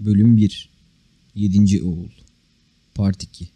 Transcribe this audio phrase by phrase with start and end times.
[0.00, 0.68] Bölüm 1
[1.34, 1.82] 7.
[1.82, 2.08] Oğul
[2.94, 3.48] Part 2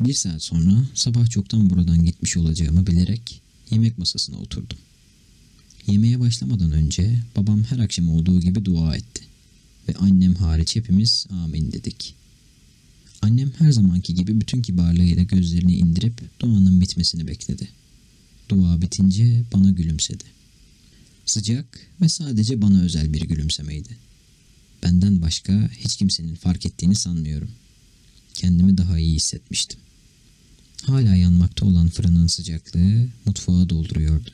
[0.00, 4.78] Bir saat sonra sabah çoktan buradan gitmiş olacağımı bilerek yemek masasına oturdum.
[5.86, 9.22] Yemeğe başlamadan önce babam her akşam olduğu gibi dua etti.
[9.88, 12.14] Ve annem hariç hepimiz amin dedik.
[13.22, 17.68] Annem her zamanki gibi bütün kibarlığıyla gözlerini indirip duanın bitmesini bekledi.
[18.48, 20.24] Dua bitince bana gülümsedi.
[21.28, 23.96] Sıcak ve sadece bana özel bir gülümsemeydi.
[24.82, 27.50] Benden başka hiç kimsenin fark ettiğini sanmıyorum.
[28.34, 29.80] Kendimi daha iyi hissetmiştim.
[30.82, 34.30] Hala yanmakta olan fırının sıcaklığı mutfağı dolduruyordu.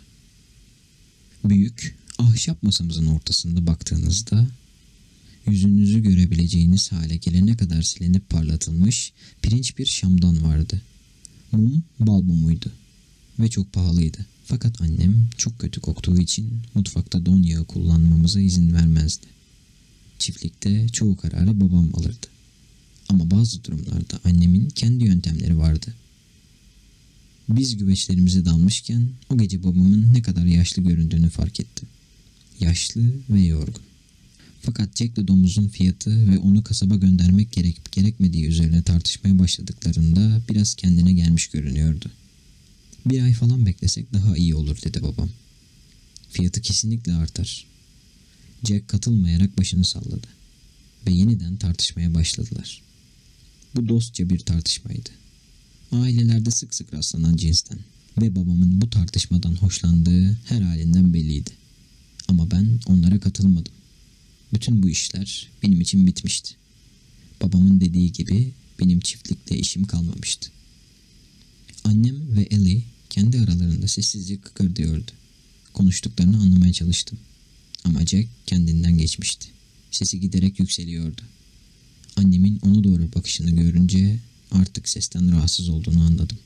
[1.44, 4.46] Büyük, ahşap masamızın ortasında baktığınızda
[5.46, 10.82] yüzünüzü görebileceğiniz hale gelene kadar silinip parlatılmış pirinç bir şamdan vardı.
[11.52, 12.72] Mum bal mumuydu
[13.38, 14.18] ve çok pahalıydı.
[14.44, 19.26] Fakat annem çok kötü koktuğu için mutfakta don yağı kullanmamıza izin vermezdi.
[20.18, 22.26] Çiftlikte çoğu kararı babam alırdı.
[23.08, 25.94] Ama bazı durumlarda annemin kendi yöntemleri vardı.
[27.48, 31.88] Biz güveçlerimize dalmışken o gece babamın ne kadar yaşlı göründüğünü fark ettim.
[32.60, 33.82] Yaşlı ve yorgun.
[34.62, 41.12] Fakat Jack'le domuzun fiyatı ve onu kasaba göndermek gerekip gerekmediği üzerine tartışmaya başladıklarında biraz kendine
[41.12, 42.10] gelmiş görünüyordu.
[43.06, 45.30] Bir ay falan beklesek daha iyi olur dedi babam.
[46.30, 47.66] Fiyatı kesinlikle artar.
[48.64, 50.28] Jack katılmayarak başını salladı.
[51.06, 52.82] Ve yeniden tartışmaya başladılar.
[53.76, 55.10] Bu dostça bir tartışmaydı.
[55.92, 57.78] Ailelerde sık sık rastlanan cinsten
[58.20, 61.50] ve babamın bu tartışmadan hoşlandığı her halinden belliydi.
[62.28, 63.72] Ama ben onlara katılmadım.
[64.52, 66.54] Bütün bu işler benim için bitmişti.
[67.42, 70.50] Babamın dediği gibi benim çiftlikte işim kalmamıştı.
[71.84, 72.82] Annem ve Ellie
[73.14, 75.10] kendi aralarında sessizce kıkırdıyordu.
[75.72, 77.18] Konuştuklarını anlamaya çalıştım.
[77.84, 79.46] Ama Jack kendinden geçmişti.
[79.90, 81.22] Sesi giderek yükseliyordu.
[82.16, 84.18] Annemin ona doğru bakışını görünce
[84.50, 86.38] artık sesten rahatsız olduğunu anladım.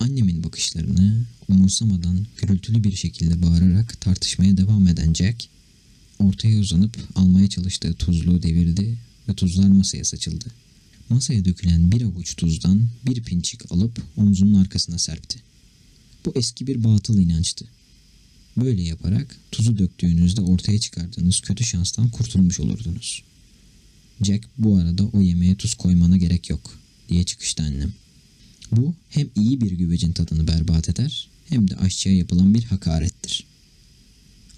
[0.00, 5.48] Annemin bakışlarını umursamadan gürültülü bir şekilde bağırarak tartışmaya devam eden Jack,
[6.18, 8.98] ortaya uzanıp almaya çalıştığı tuzluğu devirdi
[9.28, 10.44] ve tuzlar masaya saçıldı.
[11.08, 15.38] Masaya dökülen bir avuç tuzdan bir pinçik alıp omzunun arkasına serpti.
[16.24, 17.64] Bu eski bir batıl inançtı.
[18.56, 23.22] Böyle yaparak tuzu döktüğünüzde ortaya çıkardığınız kötü şanstan kurtulmuş olurdunuz.
[24.22, 26.78] Jack bu arada o yemeğe tuz koymana gerek yok
[27.08, 27.92] diye çıkıştı annem.
[28.72, 33.44] Bu hem iyi bir güvecin tadını berbat eder hem de aşçıya yapılan bir hakarettir.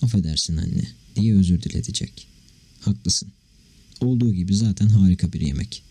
[0.02, 2.12] Affedersin anne diye özür diledi Jack.
[2.80, 3.28] Haklısın.
[4.00, 5.82] Olduğu gibi zaten harika bir yemek.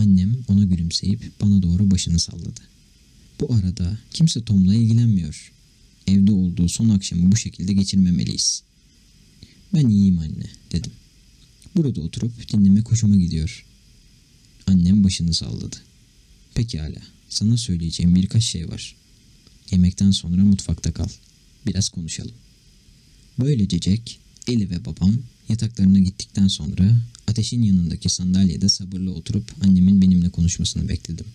[0.00, 2.60] Annem ona gülümseyip bana doğru başını salladı.
[3.40, 5.52] Bu arada kimse Tom'la ilgilenmiyor.
[6.06, 8.62] Evde olduğu son akşamı bu şekilde geçirmemeliyiz.
[9.74, 10.92] Ben iyiyim anne dedim.
[11.76, 13.66] Burada oturup dinlemek hoşuma gidiyor.
[14.66, 15.76] Annem başını salladı.
[16.54, 18.96] Pekala, sana söyleyeceğim birkaç şey var.
[19.70, 21.08] Yemekten sonra mutfakta kal.
[21.66, 22.34] Biraz konuşalım.
[23.38, 24.16] Böylece Jack,
[24.48, 25.18] Eli ve babam
[25.48, 31.26] yataklarına gittikten sonra ateşin yanındaki sandalyede sabırla oturup annemin benimle konuşmasını bekledim.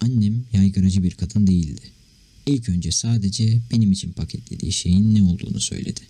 [0.00, 1.82] Annem yaygaracı bir kadın değildi.
[2.46, 6.00] İlk önce sadece benim için paketlediği şeyin ne olduğunu söyledi.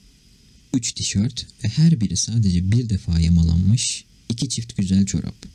[0.75, 5.47] Üç tişört ve her biri sadece bir defa yamalanmış iki çift güzel çorap.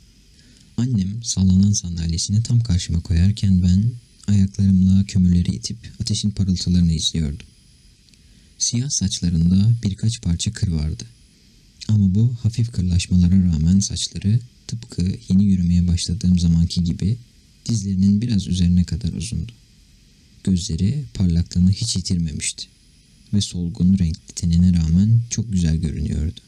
[0.76, 3.84] Annem sallanan sandalyesini tam karşıma koyarken ben
[4.26, 7.46] ayaklarımla kömürleri itip ateşin parıltılarını izliyordum.
[8.58, 11.04] Siyah saçlarında birkaç parça kır vardı.
[11.88, 17.16] Ama bu hafif kırlaşmalara rağmen saçları tıpkı yeni yürümeye başladığım zamanki gibi
[17.66, 19.52] dizlerinin biraz üzerine kadar uzundu.
[20.44, 22.66] Gözleri parlaklığını hiç yitirmemişti
[23.34, 26.40] ve solgun renkli tenine rağmen çok güzel görünüyordu.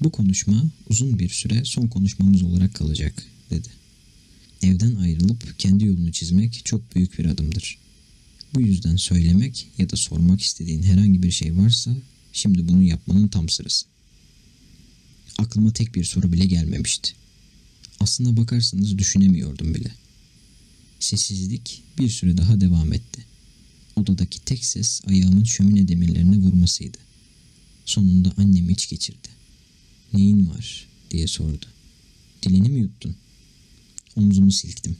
[0.00, 3.68] Bu konuşma uzun bir süre son konuşmamız olarak kalacak dedi.
[4.62, 7.78] Evden ayrılıp kendi yolunu çizmek çok büyük bir adımdır.
[8.54, 11.96] Bu yüzden söylemek ya da sormak istediğin herhangi bir şey varsa
[12.32, 13.86] şimdi bunu yapmanın tam sırası.
[15.38, 17.12] Aklıma tek bir soru bile gelmemişti.
[18.00, 19.90] Aslına bakarsanız düşünemiyordum bile.
[21.00, 23.24] Sessizlik bir süre daha devam etti.
[23.96, 26.98] Odadaki tek ses ayağımın şömine demirlerine vurmasıydı.
[27.84, 29.28] Sonunda annem iç geçirdi.
[30.12, 31.66] Neyin var diye sordu.
[32.42, 33.16] Dilini mi yuttun?
[34.16, 34.96] Omzumu silktim.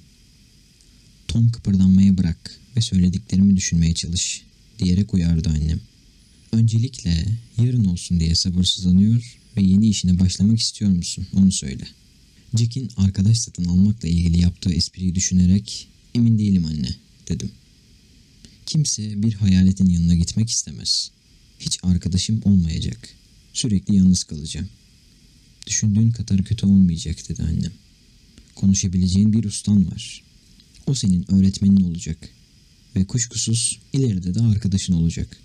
[1.29, 4.43] Tom kıpırdanmayı bırak ve söylediklerimi düşünmeye çalış
[4.79, 5.81] diyerek uyardı annem.
[6.53, 7.27] Öncelikle
[7.59, 11.85] yarın olsun diye sabırsızlanıyor ve yeni işine başlamak istiyor musun onu söyle.
[12.55, 16.89] Jack'in arkadaş satın almakla ilgili yaptığı espriyi düşünerek emin değilim anne
[17.29, 17.51] dedim.
[18.67, 21.11] Kimse bir hayaletin yanına gitmek istemez.
[21.59, 23.09] Hiç arkadaşım olmayacak.
[23.53, 24.69] Sürekli yalnız kalacağım.
[25.67, 27.73] Düşündüğün kadar kötü olmayacak dedi annem.
[28.55, 30.23] Konuşabileceğin bir ustan var.
[30.87, 32.29] O senin öğretmenin olacak.
[32.97, 35.37] Ve kuşkusuz ileride de arkadaşın olacak.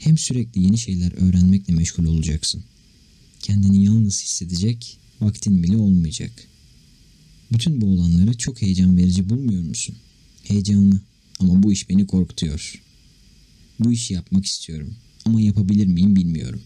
[0.00, 2.64] Hem sürekli yeni şeyler öğrenmekle meşgul olacaksın.
[3.40, 6.32] Kendini yalnız hissedecek, vaktin bile olmayacak.
[7.52, 9.96] Bütün bu olanları çok heyecan verici bulmuyor musun?
[10.44, 11.00] Heyecanlı
[11.38, 12.82] ama bu iş beni korkutuyor.
[13.80, 14.94] Bu işi yapmak istiyorum
[15.24, 16.62] ama yapabilir miyim bilmiyorum.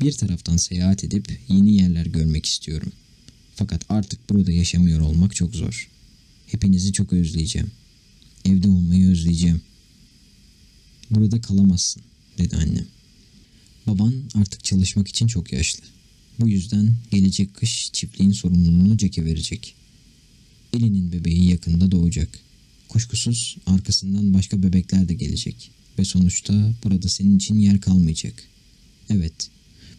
[0.00, 2.92] Bir taraftan seyahat edip yeni yerler görmek istiyorum.
[3.54, 5.90] Fakat artık burada yaşamıyor olmak çok zor.
[6.46, 7.70] Hepinizi çok özleyeceğim.
[8.44, 9.60] Evde olmayı özleyeceğim.
[11.10, 12.02] Burada kalamazsın,
[12.38, 12.86] dedi annem.
[13.86, 15.84] Baban artık çalışmak için çok yaşlı.
[16.40, 19.74] Bu yüzden gelecek kış çiftliğin sorumluluğunu Jack'e verecek.
[20.72, 22.38] Elinin bebeği yakında doğacak.
[22.88, 25.70] Kuşkusuz arkasından başka bebekler de gelecek.
[25.98, 28.42] Ve sonuçta burada senin için yer kalmayacak.
[29.10, 29.50] Evet,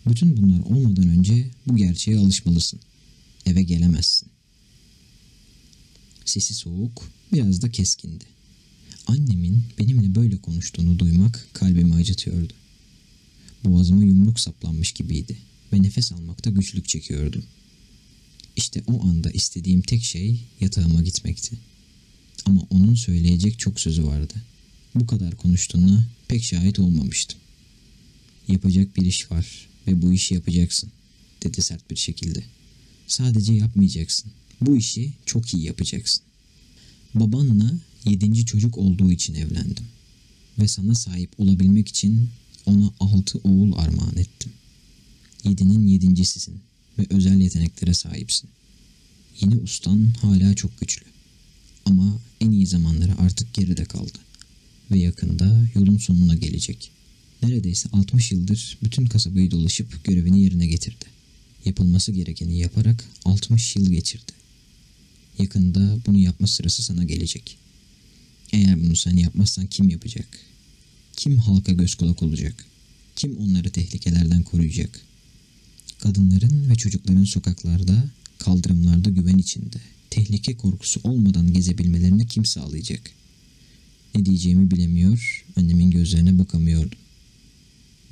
[0.10, 2.80] bütün bunlar olmadan önce bu gerçeğe alışmalısın.
[3.46, 4.28] Eve gelemezsin.
[6.26, 8.24] Sesi soğuk, biraz da keskindi.
[9.08, 12.54] Annemin benimle böyle konuştuğunu duymak kalbimi acıtıyordu.
[13.64, 15.38] Boğazıma yumruk saplanmış gibiydi
[15.74, 17.44] ve nefes almakta güçlük çekiyordum.
[18.56, 21.58] İşte o anda istediğim tek şey yatağıma gitmekti.
[22.46, 24.34] Ama onun söyleyecek çok sözü vardı.
[24.96, 27.40] Bu kadar konuştuğuna pek şahit olmamıştım.
[28.48, 30.92] Yapacak bir iş var ve bu işi yapacaksın,
[31.44, 32.44] dedi sert bir şekilde.
[33.08, 34.32] Sadece yapmayacaksın.
[34.62, 36.22] Bu işi çok iyi yapacaksın.
[37.16, 39.86] Babanla yedinci çocuk olduğu için evlendim.
[40.60, 42.30] Ve sana sahip olabilmek için
[42.66, 44.52] ona altı oğul armağan ettim.
[45.44, 46.56] Yedinin yedincisisin
[47.00, 48.50] ve özel yeteneklere sahipsin.
[49.42, 51.06] Yeni ustan hala çok güçlü.
[51.86, 54.18] Ama en iyi zamanları artık geride kaldı.
[54.92, 56.92] Ve yakında yolun sonuna gelecek.
[57.44, 61.06] Neredeyse 60 yıldır bütün kasabayı dolaşıp görevini yerine getirdi.
[61.66, 64.32] Yapılması gerekeni yaparak 60 yıl geçirdi.
[65.40, 67.58] Yakında bunu yapma sırası sana gelecek.
[68.52, 70.28] Eğer bunu sen yapmazsan kim yapacak?
[71.16, 72.66] Kim halka göz kulak olacak?
[73.16, 75.02] Kim onları tehlikelerden koruyacak?
[76.00, 79.78] Kadınların ve çocukların sokaklarda, kaldırımlarda güven içinde,
[80.10, 83.12] tehlike korkusu olmadan gezebilmelerini kim sağlayacak?
[84.16, 87.00] Ne diyeceğimi bilemiyor, annemin gözlerine bakamıyordum.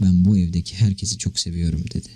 [0.01, 2.09] Ben bu evdeki herkesi çok seviyorum dedi.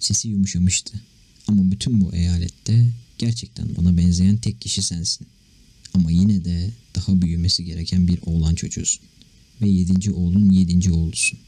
[0.00, 1.00] Sesi yumuşamıştı.
[1.46, 5.26] Ama bütün bu eyalette gerçekten bana benzeyen tek kişi sensin.
[5.94, 9.02] Ama yine de daha büyümesi gereken bir oğlan çocuğusun.
[9.60, 11.38] Ve yedinci oğlun yedinci oğlusun.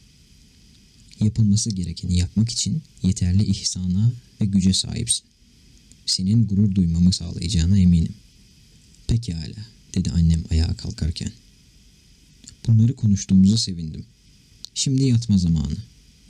[1.20, 5.24] Yapılması gerekeni yapmak için yeterli ihsana ve güce sahipsin.
[6.06, 8.14] Senin gurur duymamı sağlayacağına eminim.
[9.06, 11.32] Pekala, dedi annem ayağa kalkarken.
[12.66, 14.04] Bunları konuştuğumuza sevindim.
[14.74, 15.76] Şimdi yatma zamanı.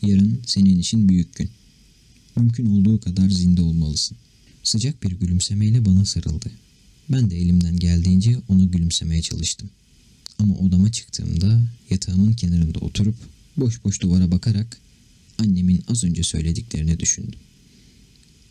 [0.03, 1.51] Yarın senin için büyük gün.
[2.37, 4.17] Mümkün olduğu kadar zinde olmalısın.
[4.63, 6.51] Sıcak bir gülümsemeyle bana sarıldı.
[7.09, 9.71] Ben de elimden geldiğince ona gülümsemeye çalıştım.
[10.39, 11.61] Ama odama çıktığımda
[11.91, 13.17] yatağımın kenarında oturup
[13.57, 14.79] boş boş duvara bakarak
[15.39, 17.39] annemin az önce söylediklerini düşündüm.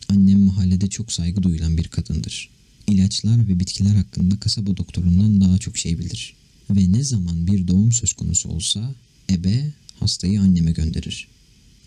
[0.08, 2.48] Annem mahallede çok saygı duyulan bir kadındır.
[2.86, 6.34] İlaçlar ve bitkiler hakkında kasaba doktorundan daha çok şey bilir.
[6.70, 8.94] Ve ne zaman bir doğum söz konusu olsa
[9.30, 11.28] ebe hastayı anneme gönderir.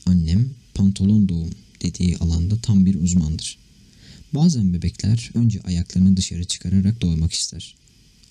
[0.06, 1.50] Annem pantolon doğum
[1.82, 3.58] dediği alanda tam bir uzmandır.
[4.34, 7.76] Bazen bebekler önce ayaklarını dışarı çıkararak doğmak ister.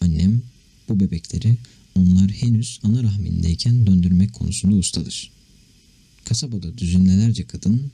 [0.00, 0.42] Annem
[0.88, 1.56] bu bebekleri
[1.94, 5.30] onlar henüz ana rahmindeyken döndürmek konusunda ustadır.
[6.24, 7.90] Kasabada düzinlerce kadın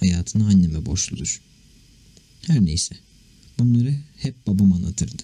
[0.00, 1.40] hayatını anneme borçludur.
[2.46, 2.96] Her neyse
[3.58, 5.22] bunları hep babam anlatırdı.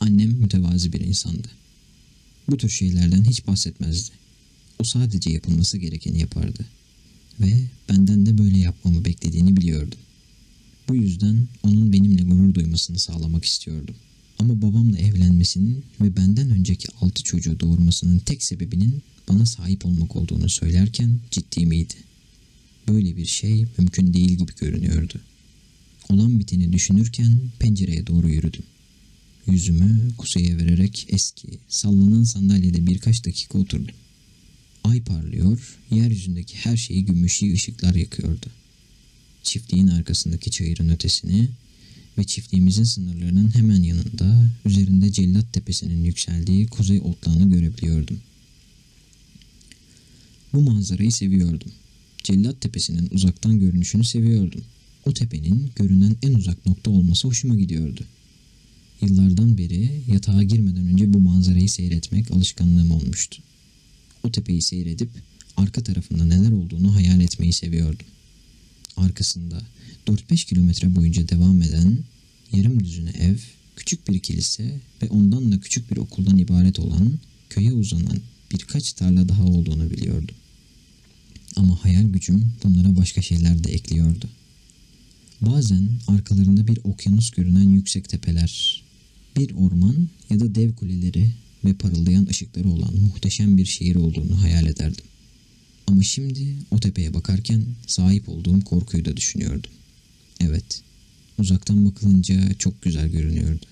[0.00, 1.48] Annem mütevazi bir insandı.
[2.50, 4.10] Bu tür şeylerden hiç bahsetmezdi.
[4.78, 6.64] O sadece yapılması gerekeni yapardı.
[7.40, 9.98] Ve benden de böyle yapmamı beklediğini biliyordum.
[10.88, 13.94] Bu yüzden onun benimle gurur duymasını sağlamak istiyordum.
[14.38, 20.48] Ama babamla evlenmesinin ve benden önceki altı çocuğu doğurmasının tek sebebinin bana sahip olmak olduğunu
[20.48, 21.94] söylerken ciddi miydi?
[22.88, 25.20] Böyle bir şey mümkün değil gibi görünüyordu.
[26.08, 28.62] Olan biteni düşünürken pencereye doğru yürüdüm.
[29.46, 33.94] Yüzümü kuzeye vererek eski, sallanan sandalyede birkaç dakika oturdum.
[34.84, 38.46] Ay parlıyor, yeryüzündeki her şeyi gümüşü ışıklar yakıyordu.
[39.42, 41.48] Çiftliğin arkasındaki çayırın ötesini
[42.18, 48.20] ve çiftliğimizin sınırlarının hemen yanında üzerinde Cellat Tepesi'nin yükseldiği kuzey otlağını görebiliyordum.
[50.52, 51.72] Bu manzarayı seviyordum.
[52.24, 54.64] Cellat Tepesi'nin uzaktan görünüşünü seviyordum.
[55.06, 58.04] O tepenin görünen en uzak nokta olması hoşuma gidiyordu.
[59.00, 63.42] Yıllardan beri yatağa girmeden önce bu manzarayı seyretmek alışkanlığım olmuştu.
[64.22, 65.08] o tepeyi seyredip
[65.56, 68.06] arka tarafında neler olduğunu hayal etmeyi seviyordum.
[68.98, 69.62] Arkasında
[70.06, 71.98] 4-5 kilometre boyunca devam eden
[72.52, 73.36] yarım düzine ev,
[73.76, 77.12] küçük bir kilise ve ondan da küçük bir okuldan ibaret olan
[77.50, 78.18] köye uzanan
[78.52, 80.36] birkaç tarla daha olduğunu biliyordum.
[81.56, 84.28] Ama hayal gücüm bunlara başka şeyler de ekliyordu.
[85.40, 88.82] Bazen arkalarında bir okyanus görünen yüksek tepeler,
[89.36, 91.30] bir orman ya da dev kuleleri
[91.64, 95.04] ve parıldayan ışıkları olan muhteşem bir şehir olduğunu hayal ederdim.
[95.88, 99.70] Ama şimdi o tepeye bakarken sahip olduğum korkuyu da düşünüyordum.
[100.40, 100.82] Evet,
[101.38, 103.66] uzaktan bakılınca çok güzel görünüyordu.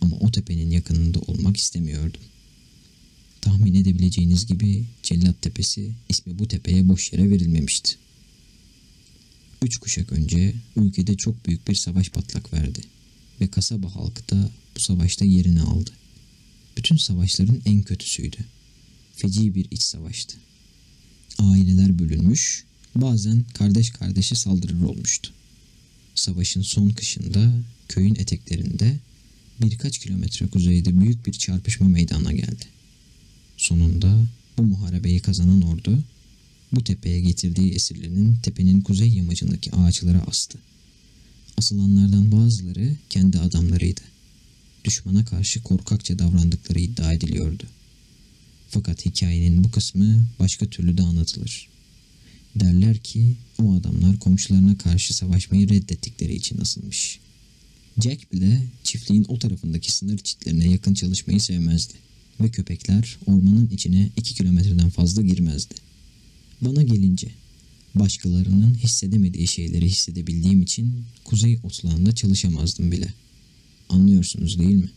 [0.00, 2.20] Ama o tepenin yakınında olmak istemiyordum.
[3.40, 7.96] Tahmin edebileceğiniz gibi Cellat Tepesi ismi bu tepeye boş yere verilmemişti.
[9.62, 12.80] Üç kuşak önce ülkede çok büyük bir savaş patlak verdi
[13.40, 15.90] ve kasaba halkı da bu savaşta yerini aldı.
[16.76, 18.38] Bütün savaşların en kötüsüydü.
[19.16, 20.36] Feci bir iç savaştı.
[21.38, 22.64] Aileler bölünmüş,
[22.94, 25.30] bazen kardeş kardeşe saldırır olmuştu.
[26.14, 27.52] Savaşın son kışında
[27.88, 28.96] köyün eteklerinde
[29.60, 32.64] birkaç kilometre kuzeyde büyük bir çarpışma meydana geldi.
[33.56, 34.26] Sonunda
[34.58, 36.02] bu muharebeyi kazanan ordu
[36.72, 40.58] bu tepeye getirdiği esirlerin tepenin kuzey yamacındaki ağaçlara astı.
[41.56, 44.00] Asılanlardan bazıları kendi adamlarıydı.
[44.84, 47.64] Düşmana karşı korkakça davrandıkları iddia ediliyordu.
[48.68, 51.68] Fakat hikayenin bu kısmı başka türlü de anlatılır.
[52.56, 57.20] Derler ki o adamlar komşularına karşı savaşmayı reddettikleri için asılmış.
[58.02, 61.94] Jack bile çiftliğin o tarafındaki sınır çitlerine yakın çalışmayı sevmezdi
[62.40, 65.74] ve köpekler ormanın içine iki kilometreden fazla girmezdi.
[66.60, 67.28] Bana gelince
[67.94, 73.14] başkalarının hissedemediği şeyleri hissedebildiğim için kuzey otlağında çalışamazdım bile.
[73.88, 74.90] Anlıyorsunuz değil mi?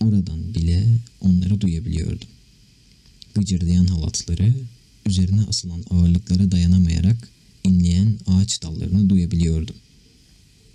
[0.00, 0.86] Oradan bile
[1.20, 2.28] onları duyabiliyordum.
[3.34, 4.54] Gıcırdayan halatları,
[5.06, 7.28] üzerine asılan ağırlıklara dayanamayarak
[7.64, 9.76] inleyen ağaç dallarını duyabiliyordum.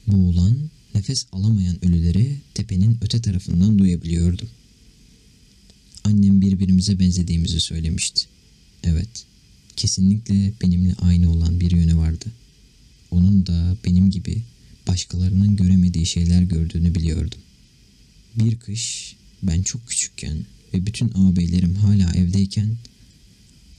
[0.08, 0.58] Boğulan,
[0.96, 4.50] nefes alamayan ölüleri tepenin öte tarafından duyabiliyordum.
[6.04, 8.26] Annem birbirimize benzediğimizi söylemişti.
[8.84, 9.26] Evet,
[9.76, 12.26] kesinlikle benimle aynı olan bir yönü vardı.
[13.12, 14.42] Onun da benim gibi
[14.88, 17.40] başkalarının göremediği şeyler gördüğünü biliyordum.
[18.36, 20.38] Bir kış ben çok küçükken
[20.74, 22.78] ve bütün ağabeylerim hala evdeyken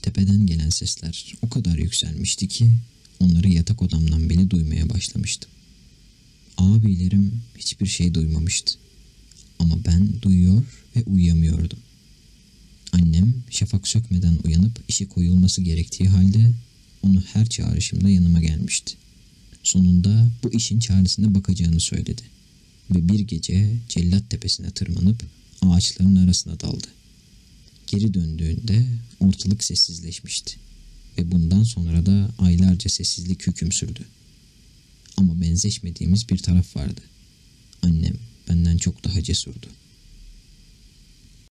[0.01, 2.71] tepeden gelen sesler o kadar yükselmişti ki
[3.19, 5.51] onları yatak odamdan bile duymaya başlamıştım.
[6.57, 8.73] Ağabeylerim hiçbir şey duymamıştı.
[9.59, 10.63] Ama ben duyuyor
[10.95, 11.79] ve uyuyamıyordum.
[12.91, 16.51] Annem şafak sökmeden uyanıp işe koyulması gerektiği halde
[17.01, 18.93] onu her çağrışımda yanıma gelmişti.
[19.63, 22.21] Sonunda bu işin çaresine bakacağını söyledi
[22.91, 25.23] ve bir gece cellat tepesine tırmanıp
[25.61, 26.87] ağaçların arasına daldı.
[27.87, 28.85] Geri döndüğünde
[29.19, 30.55] ortalık sessizleşmişti
[31.17, 34.05] ve bundan sonra da aylarca sessizlik hüküm sürdü.
[35.17, 37.01] Ama benzeşmediğimiz bir taraf vardı.
[37.81, 38.15] Annem
[38.49, 39.67] benden çok daha cesurdu.